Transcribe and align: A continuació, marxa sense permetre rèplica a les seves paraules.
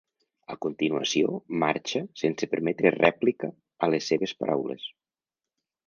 A 0.53 0.55
continuació, 0.65 1.35
marxa 1.65 2.01
sense 2.23 2.51
permetre 2.55 2.95
rèplica 2.99 3.53
a 3.89 3.95
les 3.95 4.13
seves 4.15 4.39
paraules. 4.45 4.93